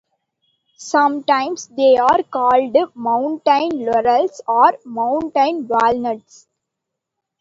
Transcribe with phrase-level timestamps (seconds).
[0.79, 6.47] Sometimes, they are called mountain laurels or mountain walnuts.